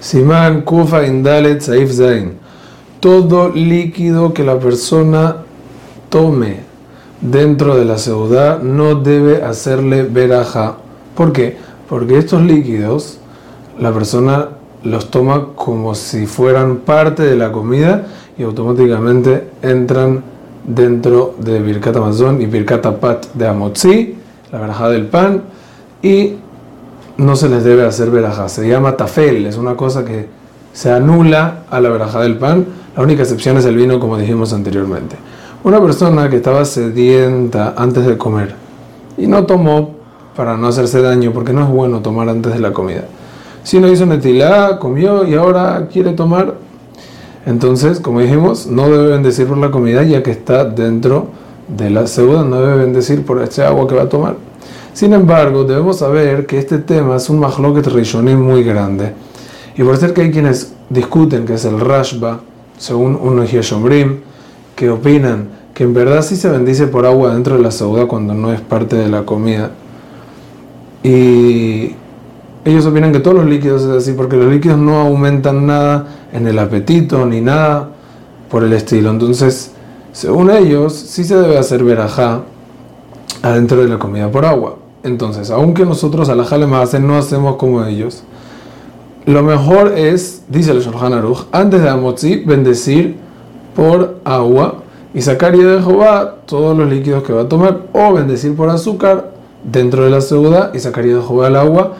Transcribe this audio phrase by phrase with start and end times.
[0.00, 2.34] Simán Kufa Indalet Saif Zain.
[3.00, 5.36] Todo líquido que la persona
[6.08, 6.60] tome
[7.20, 10.76] dentro de la ciudad no debe hacerle veraja.
[11.14, 11.56] ¿Por qué?
[11.88, 13.18] Porque estos líquidos
[13.78, 14.48] la persona
[14.84, 18.06] los toma como si fueran parte de la comida
[18.36, 20.22] y automáticamente entran
[20.64, 24.16] dentro de Birkat Amazon y Birkat Pat de Amotzi,
[24.52, 25.42] la veraja del pan,
[26.02, 26.34] y
[27.18, 28.48] no se les debe hacer veraja.
[28.48, 30.28] Se llama tafel, es una cosa que
[30.72, 32.64] se anula a la veraja del pan.
[32.96, 35.16] La única excepción es el vino, como dijimos anteriormente.
[35.64, 38.54] Una persona que estaba sedienta antes de comer
[39.16, 39.96] y no tomó
[40.36, 43.04] para no hacerse daño, porque no es bueno tomar antes de la comida.
[43.64, 46.54] Si no hizo netilá, comió y ahora quiere tomar,
[47.44, 51.28] entonces, como dijimos, no debe bendecir por la comida ya que está dentro
[51.66, 54.36] de la segunda, no debe bendecir por este agua que va a tomar.
[54.98, 59.12] Sin embargo, debemos saber que este tema es un mahloket rishonim muy grande.
[59.76, 62.40] Y por ser que hay quienes discuten que es el rashba,
[62.78, 64.16] según unos yeshombrim,
[64.74, 68.34] que opinan que en verdad sí se bendice por agua dentro de la sauda cuando
[68.34, 69.70] no es parte de la comida.
[71.04, 71.94] Y
[72.64, 76.48] ellos opinan que todos los líquidos es así, porque los líquidos no aumentan nada en
[76.48, 77.88] el apetito ni nada
[78.50, 79.10] por el estilo.
[79.10, 79.70] Entonces,
[80.12, 82.40] según ellos, sí se debe hacer verajá
[83.42, 84.87] adentro de la comida por agua.
[85.02, 86.44] Entonces, aunque nosotros a la
[86.80, 88.24] hacen no hacemos como ellos,
[89.26, 93.16] lo mejor es, dice el Shulchan Aruch, antes de Amotzi, bendecir
[93.76, 94.76] por agua
[95.14, 99.32] y sacar de Jehová todos los líquidos que va a tomar, o bendecir por azúcar
[99.64, 101.94] dentro de la segunda y sacar de Jehová el agua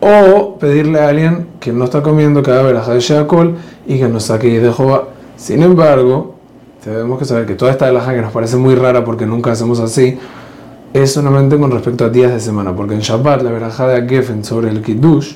[0.00, 3.54] o pedirle a alguien que no está comiendo haga veraja de Sheakol
[3.86, 5.04] y que nos saque de Jehová.
[5.36, 6.34] Sin embargo,
[6.82, 9.80] tenemos que saber que toda esta veraja que nos parece muy rara porque nunca hacemos
[9.80, 10.18] así,
[10.94, 14.44] es solamente con respecto a días de semana, porque en Shabbat la veraja de Agefen
[14.44, 15.34] sobre el Kiddush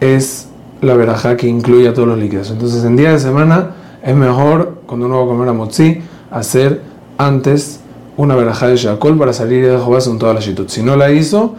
[0.00, 0.48] es
[0.80, 2.50] la veraja que incluye a todos los líquidos.
[2.50, 3.70] Entonces, en días de semana
[4.02, 6.82] es mejor, cuando uno va a comer a Motzi, hacer
[7.16, 7.80] antes
[8.16, 10.68] una veraja de Shakol para salir de Jehová con toda la shitut.
[10.68, 11.54] Si no la hizo,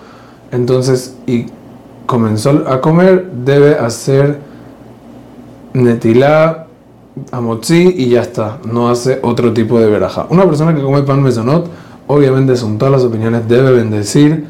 [0.52, 1.46] entonces, y
[2.06, 4.40] comenzó a comer, debe hacer
[5.74, 6.68] netilá,
[7.32, 8.58] amotzi y ya está.
[8.66, 10.28] No hace otro tipo de veraja.
[10.30, 11.68] Una persona que come pan mesonot,
[12.12, 14.46] obviamente son todas las opiniones, debe bendecir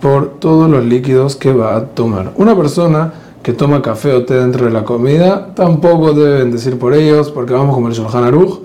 [0.00, 2.32] por todos los líquidos que va a tomar.
[2.36, 3.12] Una persona
[3.42, 7.52] que toma café o té dentro de la comida, tampoco debe bendecir por ellos, porque
[7.52, 8.60] vamos como el Shulchan Aruch.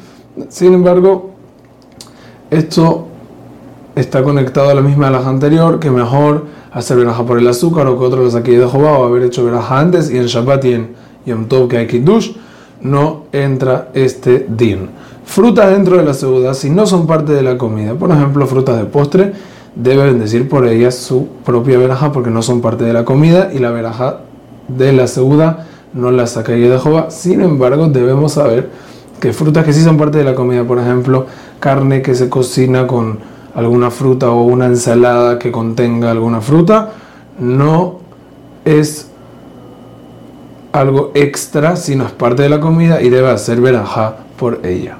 [0.50, 1.32] Sin embargo,
[2.50, 3.06] esto
[3.96, 8.00] está conectado a la misma la anterior, que mejor hacer veraja por el azúcar o
[8.00, 10.74] que otro lo saque de Jehová o haber hecho veraja antes y en Shabbat y
[10.74, 10.96] en
[11.26, 12.32] Yom Tov que hay Kiddush
[12.82, 14.90] no entra este din.
[15.26, 18.78] Frutas dentro de la segunda, si no son parte de la comida, por ejemplo frutas
[18.78, 19.34] de postre,
[19.76, 23.60] debe bendecir por ellas su propia veraja porque no son parte de la comida y
[23.60, 24.22] la veraja
[24.68, 27.12] de la segunda no la sacaría de Jehová.
[27.12, 28.70] Sin embargo, debemos saber
[29.20, 31.26] que frutas que sí son parte de la comida, por ejemplo,
[31.60, 33.20] carne que se cocina con
[33.56, 36.92] alguna fruta o una ensalada que contenga alguna fruta,
[37.40, 38.00] no
[38.66, 39.09] es
[40.72, 44.98] algo extra, sino es parte de la comida y debe hacer verajá por ella.